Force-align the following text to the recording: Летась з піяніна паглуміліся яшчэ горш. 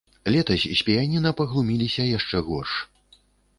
Летась 0.35 0.63
з 0.79 0.85
піяніна 0.87 1.33
паглуміліся 1.43 2.07
яшчэ 2.17 2.43
горш. 2.51 2.71